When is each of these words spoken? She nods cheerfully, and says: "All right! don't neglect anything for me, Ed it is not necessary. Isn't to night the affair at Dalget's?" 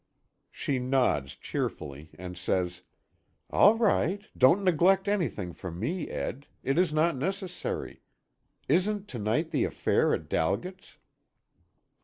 She 0.49 0.79
nods 0.79 1.35
cheerfully, 1.35 2.09
and 2.17 2.35
says: 2.35 2.81
"All 3.51 3.75
right! 3.77 4.25
don't 4.35 4.63
neglect 4.63 5.07
anything 5.07 5.53
for 5.53 5.69
me, 5.69 6.07
Ed 6.09 6.47
it 6.63 6.79
is 6.79 6.91
not 6.91 7.15
necessary. 7.15 8.01
Isn't 8.67 9.07
to 9.09 9.19
night 9.19 9.51
the 9.51 9.63
affair 9.63 10.11
at 10.15 10.27
Dalget's?" 10.27 10.97